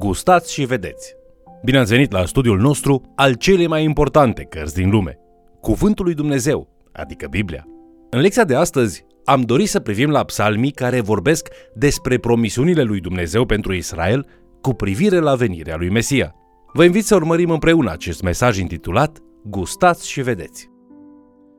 [0.00, 1.14] gustați și vedeți.
[1.64, 5.18] Bine ați venit la studiul nostru al celei mai importante cărți din lume,
[5.60, 7.66] Cuvântul lui Dumnezeu, adică Biblia.
[8.10, 13.00] În lecția de astăzi am dorit să privim la psalmii care vorbesc despre promisiunile lui
[13.00, 14.26] Dumnezeu pentru Israel
[14.60, 16.34] cu privire la venirea lui Mesia.
[16.72, 20.70] Vă invit să urmărim împreună acest mesaj intitulat Gustați și vedeți.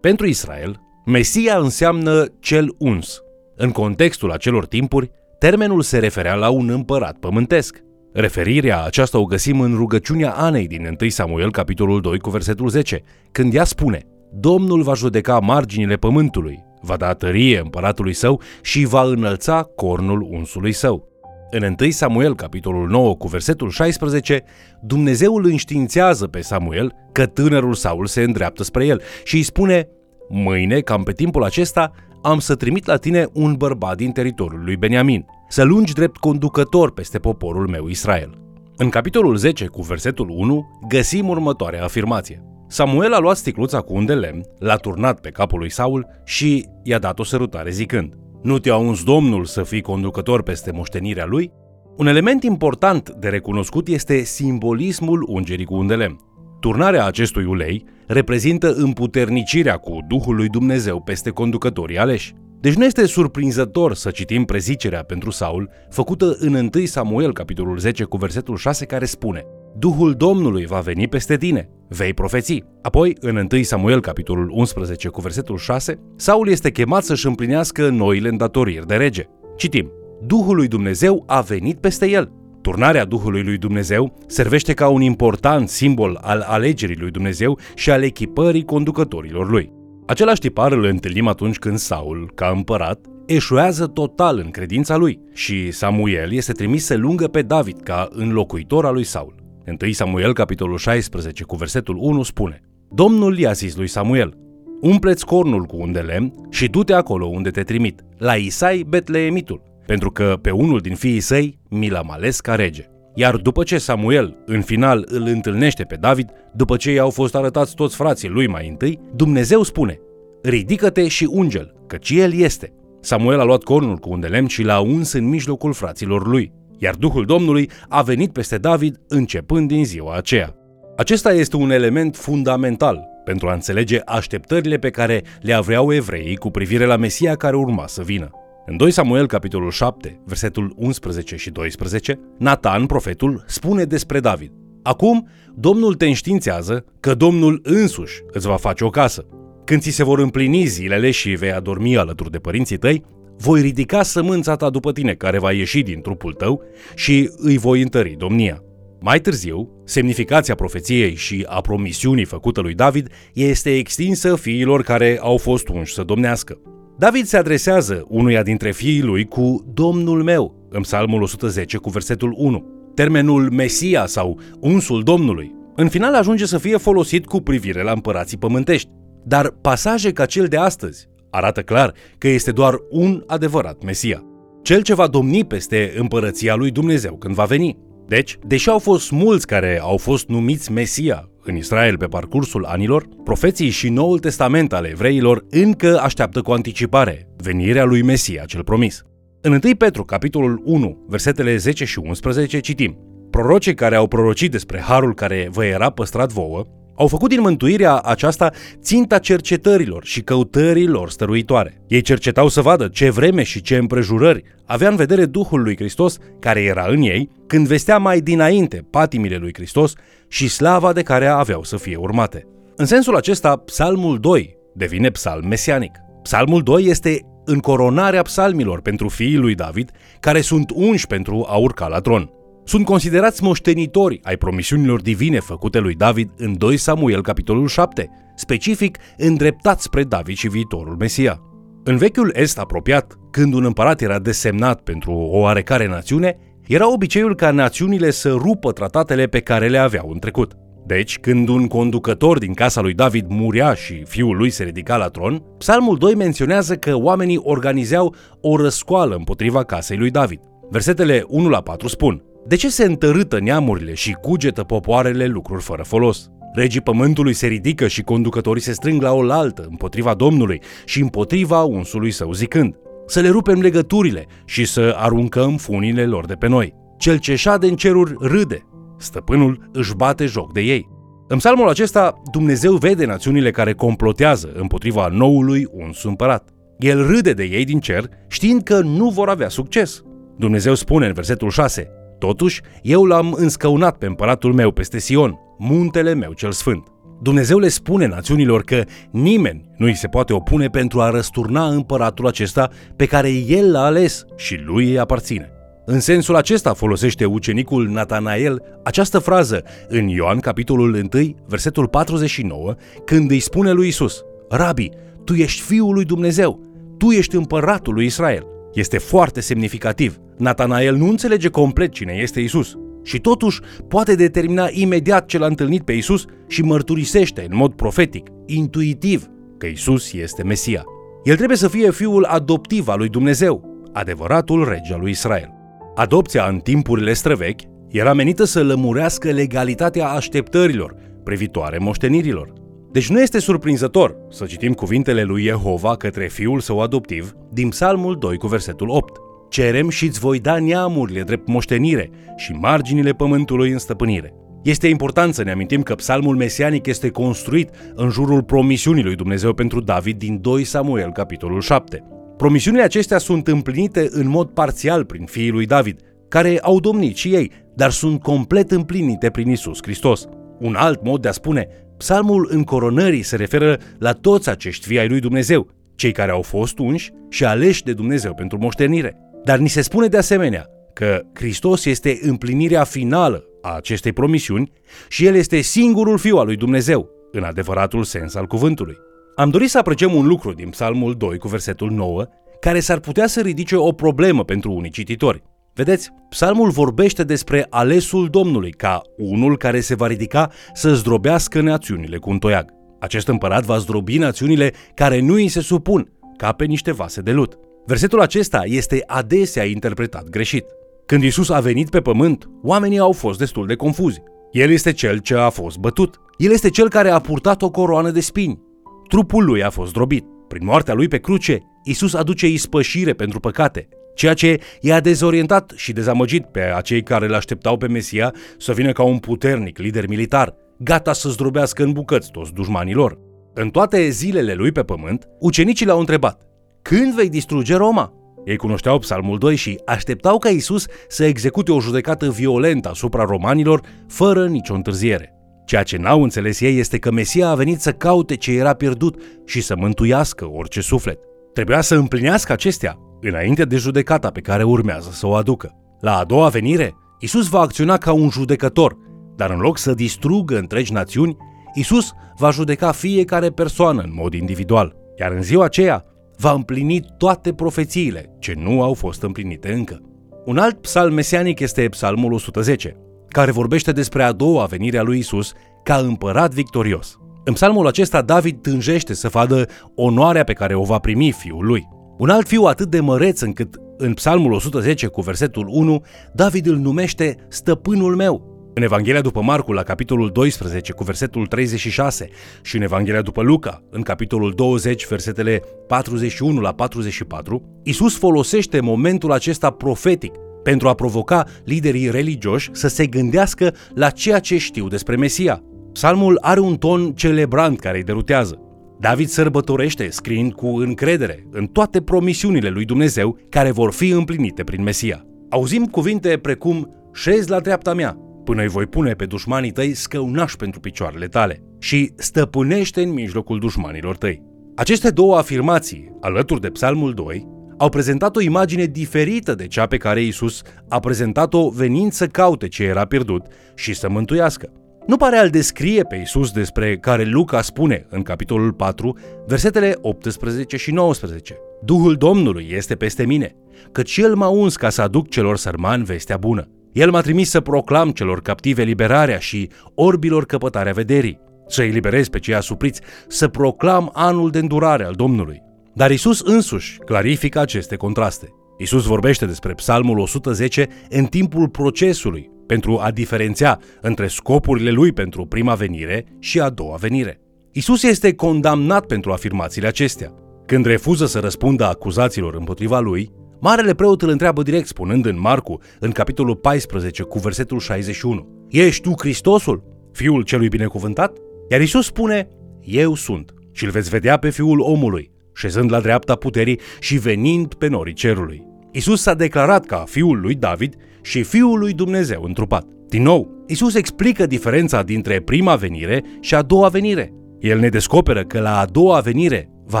[0.00, 3.22] Pentru Israel, Mesia înseamnă cel uns.
[3.56, 7.86] În contextul acelor timpuri, termenul se referea la un împărat pământesc.
[8.12, 13.02] Referirea aceasta o găsim în rugăciunea Anei din 1 Samuel, capitolul 2, cu versetul 10,
[13.32, 19.02] când ea spune Domnul va judeca marginile pământului, va da tărie împăratului său și va
[19.02, 21.08] înălța cornul unsului său.
[21.50, 24.44] În 1 Samuel, capitolul 9, cu versetul 16,
[24.82, 29.88] Dumnezeu îl înștiințează pe Samuel că tânărul Saul se îndreaptă spre el și îi spune
[30.28, 34.76] Mâine, cam pe timpul acesta, am să trimit la tine un bărbat din teritoriul lui
[34.76, 38.38] Beniamin, să lungi drept conducător peste poporul meu Israel.
[38.76, 42.42] În capitolul 10, cu versetul 1, găsim următoarea afirmație.
[42.68, 46.68] Samuel a luat sticluța cu un de lemn, l-a turnat pe capul lui Saul și
[46.82, 51.52] i-a dat o sărutare zicând Nu te-a uns Domnul să fii conducător peste moștenirea lui?
[51.96, 56.16] Un element important de recunoscut este simbolismul ungerii cu un de lemn.
[56.60, 62.34] Turnarea acestui ulei reprezintă împuternicirea cu Duhul lui Dumnezeu peste conducătorii aleși.
[62.60, 68.04] Deci nu este surprinzător să citim prezicerea pentru Saul, făcută în 1 Samuel, capitolul 10,
[68.04, 69.44] cu versetul 6, care spune
[69.78, 72.64] Duhul Domnului va veni peste tine, vei profeți.
[72.82, 78.28] Apoi, în 1 Samuel, capitolul 11, cu versetul 6, Saul este chemat să-și împlinească noile
[78.28, 79.24] îndatoriri de rege.
[79.56, 79.90] Citim,
[80.26, 82.32] Duhul lui Dumnezeu a venit peste el.
[82.62, 88.02] Turnarea Duhului lui Dumnezeu servește ca un important simbol al alegerii lui Dumnezeu și al
[88.02, 89.77] echipării conducătorilor lui.
[90.08, 95.70] Același tipar îl întâlnim atunci când Saul, ca împărat, eșuează total în credința lui și
[95.70, 99.34] Samuel este trimis să lungă pe David ca înlocuitor al lui Saul.
[99.82, 102.60] 1 Samuel, capitolul 16, cu versetul 1, spune
[102.90, 104.36] Domnul i-a zis lui Samuel,
[104.80, 109.62] umpleți cornul cu un de lemn și du-te acolo unde te trimit, la Isai Betleemitul,
[109.86, 112.88] pentru că pe unul din fiii săi mi l-am ales ca rege.
[113.20, 117.74] Iar după ce Samuel, în final, îl întâlnește pe David, după ce i-au fost arătați
[117.74, 120.00] toți frații lui mai întâi, Dumnezeu spune,
[120.42, 122.72] ridică-te și ungel, căci el este.
[123.00, 126.52] Samuel a luat cornul cu un de lemn și l-a uns în mijlocul fraților lui,
[126.78, 130.54] iar Duhul Domnului a venit peste David începând din ziua aceea.
[130.96, 136.50] Acesta este un element fundamental pentru a înțelege așteptările pe care le aveau evreii cu
[136.50, 138.30] privire la Mesia care urma să vină.
[138.70, 144.52] În 2 Samuel, capitolul 7, versetul 11 și 12, Nathan, profetul, spune despre David.
[144.82, 149.26] Acum, Domnul te înștiințează că Domnul însuși îți va face o casă.
[149.64, 153.04] Când ți se vor împlini zilele și vei adormi alături de părinții tăi,
[153.36, 156.62] voi ridica sămânța ta după tine care va ieși din trupul tău
[156.94, 158.62] și îi voi întări domnia.
[159.00, 165.36] Mai târziu, semnificația profeției și a promisiunii făcută lui David este extinsă fiilor care au
[165.36, 166.58] fost unși să domnească.
[166.98, 172.34] David se adresează unuia dintre fiii lui cu Domnul meu, în Psalmul 110 cu versetul
[172.36, 172.64] 1.
[172.94, 178.36] Termenul Mesia sau unsul Domnului, în final ajunge să fie folosit cu privire la împărații
[178.36, 178.88] pământești.
[179.24, 184.22] Dar pasaje ca cel de astăzi arată clar că este doar un adevărat Mesia.
[184.62, 187.78] Cel ce va domni peste împărăția lui Dumnezeu când va veni.
[188.06, 193.08] Deci, deși au fost mulți care au fost numiți Mesia în Israel pe parcursul anilor,
[193.24, 199.02] profeții și Noul Testament ale evreilor încă așteaptă cu anticipare venirea lui Mesia cel promis.
[199.40, 202.98] În 1 Petru, capitolul 1, versetele 10 și 11, citim
[203.30, 206.66] Prorocii care au prorocit despre harul care vă era păstrat vouă,
[206.98, 211.82] au făcut din mântuirea aceasta ținta cercetărilor și căutărilor stăruitoare.
[211.86, 216.18] Ei cercetau să vadă ce vreme și ce împrejurări avea în vedere Duhul lui Hristos
[216.38, 219.92] care era în ei când vestea mai dinainte patimile lui Hristos
[220.28, 222.46] și slava de care aveau să fie urmate.
[222.76, 225.92] În sensul acesta, Psalmul 2 devine psalm mesianic.
[226.22, 229.90] Psalmul 2 este încoronarea psalmilor pentru fiii lui David,
[230.20, 232.32] care sunt unși pentru a urca la tron
[232.68, 238.98] sunt considerați moștenitori ai promisiunilor divine făcute lui David în 2 Samuel capitolul 7, specific
[239.16, 241.40] îndreptat spre David și viitorul Mesia.
[241.84, 246.38] În vechiul est apropiat, când un împărat era desemnat pentru o oarecare națiune,
[246.68, 250.52] era obiceiul ca națiunile să rupă tratatele pe care le aveau în trecut.
[250.86, 255.06] Deci, când un conducător din casa lui David murea și fiul lui se ridica la
[255.06, 260.40] tron, Psalmul 2 menționează că oamenii organizeau o răscoală împotriva casei lui David.
[260.70, 265.82] Versetele 1 la 4 spun de ce se întărâtă neamurile și cugetă popoarele lucruri fără
[265.82, 266.30] folos?
[266.54, 272.10] Regii pământului se ridică și conducătorii se strâng la oaltă împotriva Domnului și împotriva unsului
[272.10, 272.74] său zicând
[273.08, 276.74] să le rupem legăturile și să aruncăm funile lor de pe noi.
[276.98, 278.66] Cel ce șade în ceruri râde,
[278.98, 280.88] stăpânul își bate joc de ei.
[281.28, 286.48] În psalmul acesta, Dumnezeu vede națiunile care complotează împotriva noului un împărat.
[286.78, 290.02] El râde de ei din cer, știind că nu vor avea succes.
[290.36, 296.14] Dumnezeu spune în versetul 6, Totuși, eu l-am înscăunat pe împăratul meu peste Sion, muntele
[296.14, 296.86] meu cel sfânt.
[297.22, 302.26] Dumnezeu le spune națiunilor că nimeni nu îi se poate opune pentru a răsturna împăratul
[302.26, 305.52] acesta pe care el l-a ales și lui îi aparține.
[305.84, 312.74] În sensul acesta folosește ucenicul Natanael această frază în Ioan capitolul 1, versetul 49,
[313.04, 314.90] când îi spune lui Isus: Rabi,
[315.24, 316.60] tu ești fiul lui Dumnezeu,
[316.98, 318.46] tu ești împăratul lui Israel.
[318.74, 320.18] Este foarte semnificativ.
[320.36, 322.76] Natanael nu înțelege complet cine este Isus
[323.08, 328.26] și totuși poate determina imediat ce l-a întâlnit pe Isus și mărturisește în mod profetic,
[328.46, 329.26] intuitiv,
[329.58, 330.84] că Isus este Mesia.
[331.24, 335.54] El trebuie să fie fiul adoptiv al lui Dumnezeu, adevăratul rege al lui Israel.
[335.94, 340.94] Adopția în timpurile străvechi era menită să lămurească legalitatea așteptărilor
[341.24, 342.52] privitoare moștenirilor.
[342.92, 348.18] Deci nu este surprinzător să citim cuvintele lui Jehova către fiul său adoptiv din Psalmul
[348.18, 349.27] 2 cu versetul 8.
[349.48, 354.32] Cerem și îți voi da neamurile drept moștenire și marginile pământului în stăpânire.
[354.62, 359.52] Este important să ne amintim că psalmul mesianic este construit în jurul promisiunii lui Dumnezeu
[359.52, 362.02] pentru David din 2 Samuel, capitolul 7.
[362.36, 367.34] Promisiunile acestea sunt împlinite în mod parțial prin fiii lui David, care au domnit și
[367.34, 370.26] ei, dar sunt complet împlinite prin Isus Hristos.
[370.58, 375.08] Un alt mod de a spune, psalmul încoronării se referă la toți acești fii ai
[375.08, 379.16] lui Dumnezeu, cei care au fost unși și aleși de Dumnezeu pentru moștenire.
[379.44, 384.72] Dar ni se spune de asemenea că Hristos este împlinirea finală a acestei promisiuni
[385.08, 388.96] și El este singurul fiu al lui Dumnezeu, în adevăratul sens al cuvântului.
[389.36, 392.26] Am dorit să apreciem un lucru din Psalmul 2 cu versetul 9,
[392.60, 395.42] care s-ar putea să ridice o problemă pentru unii cititori.
[395.74, 402.16] Vedeți, psalmul vorbește despre alesul Domnului ca unul care se va ridica să zdrobească națiunile
[402.16, 402.70] cu un toiag.
[403.00, 407.32] Acest împărat va zdrobi națiunile care nu îi se supun, ca pe niște vase de
[407.32, 407.58] lut.
[407.88, 410.64] Versetul acesta este adesea interpretat greșit.
[411.06, 414.22] Când Isus a venit pe pământ, oamenii au fost destul de confuzi.
[414.52, 416.20] El este cel ce a fost bătut.
[416.36, 418.60] El este cel care a purtat o coroană de spini.
[419.08, 420.24] Trupul lui a fost drobit.
[420.48, 425.92] Prin moartea lui pe cruce, Isus aduce ispășire pentru păcate, ceea ce i-a dezorientat și
[425.92, 430.54] dezamăgit pe acei care îl așteptau pe Mesia să vină ca un puternic lider militar,
[430.78, 433.18] gata să zdrobească în bucăți toți dușmanilor.
[433.54, 436.47] În toate zilele lui pe pământ, ucenicii l-au întrebat,
[436.82, 438.12] când vei distruge Roma?
[438.44, 443.80] Ei cunoșteau psalmul 2 și așteptau ca Isus să execute o judecată violentă asupra romanilor
[444.06, 445.32] fără nicio întârziere.
[445.66, 449.22] Ceea ce n-au înțeles ei este că Mesia a venit să caute ce era pierdut
[449.44, 451.18] și să mântuiască orice suflet.
[451.52, 455.74] Trebuia să împlinească acestea înainte de judecata pe care urmează să o aducă.
[456.00, 458.96] La a doua venire, Isus va acționa ca un judecător,
[459.36, 461.36] dar în loc să distrugă întregi națiuni,
[461.74, 464.96] Isus va judeca fiecare persoană în mod individual.
[465.18, 466.04] Iar în ziua aceea
[466.38, 470.02] va împlini toate profețiile ce nu au fost împlinite încă.
[470.44, 472.96] Un alt psalm mesianic este psalmul 110,
[473.28, 475.52] care vorbește despre a doua venire a lui Isus
[475.82, 477.18] ca împărat victorios.
[477.44, 481.88] În psalmul acesta, David tânjește să vadă onoarea pe care o va primi fiul lui.
[482.18, 486.02] Un alt fiu atât de măreț încât în psalmul 110 cu versetul 1,
[486.34, 488.57] David îl numește stăpânul meu.
[488.74, 492.28] În Evanghelia după Marcu, la capitolul 12, cu versetul 36
[492.62, 499.32] și în Evanghelia după Luca, în capitolul 20, versetele 41 la 44, Isus folosește momentul
[499.32, 500.32] acesta profetic
[500.62, 505.62] pentru a provoca liderii religioși să se gândească la ceea ce știu despre Mesia.
[505.92, 508.62] Psalmul are un ton celebrant care îi derutează.
[509.00, 514.82] David sărbătorește scriind cu încredere în toate promisiunile lui Dumnezeu care vor fi împlinite prin
[514.82, 515.24] Mesia.
[515.50, 518.16] Auzim cuvinte precum șezi la dreapta mea,
[518.48, 523.58] până îi voi pune pe dușmanii tăi scăunași pentru picioarele tale și stăpânește în mijlocul
[523.58, 524.42] dușmanilor tăi.
[524.76, 527.46] Aceste două afirmații, alături de Psalmul 2,
[527.78, 532.68] au prezentat o imagine diferită de cea pe care Isus a prezentat-o venind să caute
[532.68, 534.72] ce era pierdut și să mântuiască.
[535.06, 540.76] Nu pare al descrie pe Isus despre care Luca spune în capitolul 4, versetele 18
[540.76, 541.56] și 19.
[541.84, 543.56] Duhul Domnului este peste mine,
[543.92, 546.68] căci El m-a uns ca să aduc celor sărmani vestea bună.
[546.98, 552.38] El m-a trimis să proclam celor captive liberarea și orbilor căpătarea vederii, să eliberez pe
[552.38, 555.62] cei asupriți, să proclam anul de îndurare al Domnului.
[555.94, 558.48] Dar Isus însuși clarifică aceste contraste.
[558.78, 565.46] Isus vorbește despre Psalmul 110 în timpul procesului, pentru a diferenția între scopurile lui pentru
[565.46, 567.40] prima venire și a doua venire.
[567.72, 570.32] Isus este condamnat pentru afirmațiile acestea.
[570.66, 575.80] Când refuză să răspundă acuzațiilor împotriva lui, Marele preot îl întreabă direct spunând în Marcu,
[576.00, 581.36] în capitolul 14 cu versetul 61, Ești tu Hristosul, fiul celui binecuvântat?
[581.70, 582.48] Iar Isus spune,
[582.80, 587.74] Eu sunt și îl veți vedea pe fiul omului, șezând la dreapta puterii și venind
[587.74, 588.66] pe norii cerului.
[588.92, 592.86] Isus s-a declarat ca fiul lui David și fiul lui Dumnezeu întrupat.
[593.08, 597.32] Din nou, Isus explică diferența dintre prima venire și a doua venire.
[597.58, 600.00] El ne descoperă că la a doua venire va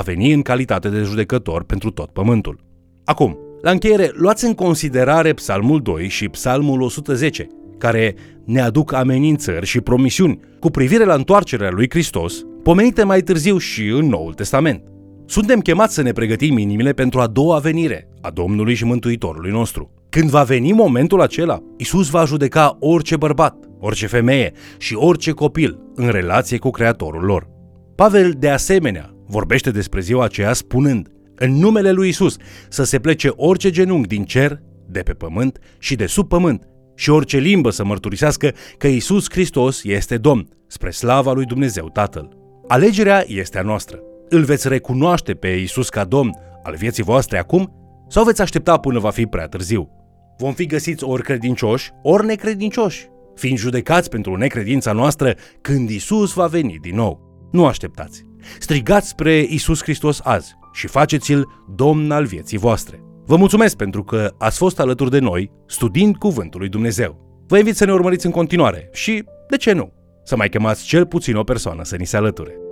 [0.00, 2.60] veni în calitate de judecător pentru tot pământul.
[3.04, 7.46] Acum, la încheiere, luați în considerare Psalmul 2 și Psalmul 110,
[7.78, 13.58] care ne aduc amenințări și promisiuni cu privire la întoarcerea lui Hristos, pomenite mai târziu
[13.58, 14.82] și în Noul Testament.
[15.26, 19.92] Suntem chemați să ne pregătim inimile pentru a doua venire a Domnului și Mântuitorului nostru.
[20.08, 25.78] Când va veni momentul acela, Isus va judeca orice bărbat, orice femeie și orice copil
[25.94, 27.48] în relație cu Creatorul lor.
[27.94, 31.08] Pavel, de asemenea, vorbește despre ziua aceea spunând,
[31.38, 32.36] în numele lui Isus,
[32.68, 37.10] să se plece orice genunchi din cer, de pe pământ și de sub pământ și
[37.10, 42.36] orice limbă să mărturisească că Isus Hristos este Domn, spre slava lui Dumnezeu Tatăl.
[42.68, 43.98] Alegerea este a noastră.
[44.28, 46.30] Îl veți recunoaște pe Isus ca Domn
[46.62, 47.72] al vieții voastre acum
[48.08, 49.90] sau veți aștepta până va fi prea târziu?
[50.38, 56.46] Vom fi găsiți ori credincioși, ori necredincioși, fiind judecați pentru necredința noastră când Isus va
[56.46, 57.48] veni din nou.
[57.52, 58.26] Nu așteptați.
[58.58, 63.02] Strigați spre Isus Hristos azi și faceți-l Domn al vieții voastre.
[63.26, 67.26] Vă mulțumesc pentru că ați fost alături de noi studiind Cuvântul lui Dumnezeu.
[67.46, 69.92] Vă invit să ne urmăriți în continuare și, de ce nu,
[70.24, 72.67] să mai chemați cel puțin o persoană să ni se alăture.